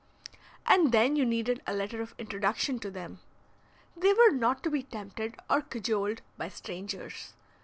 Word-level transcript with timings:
And 0.65 0.91
then 0.91 1.15
you 1.15 1.23
needed 1.27 1.61
a 1.67 1.75
letter 1.75 2.01
of 2.01 2.15
introduction 2.17 2.79
to 2.79 2.89
them. 2.89 3.19
They 3.95 4.13
were 4.13 4.31
not 4.31 4.63
to 4.63 4.71
be 4.71 4.81
tempted 4.81 5.35
or 5.47 5.61
cajoled 5.61 6.23
by 6.39 6.49
strangers. 6.49 7.35